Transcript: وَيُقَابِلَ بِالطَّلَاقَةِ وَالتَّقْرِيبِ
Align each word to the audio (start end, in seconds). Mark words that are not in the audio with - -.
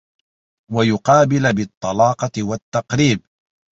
وَيُقَابِلَ 0.73 1.53
بِالطَّلَاقَةِ 1.55 2.41
وَالتَّقْرِيبِ 2.43 3.23